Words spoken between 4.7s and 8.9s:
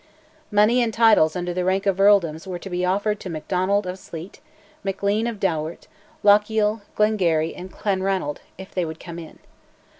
Maclean of Dowart, Lochiel, Glengarry, and Clanranald, if they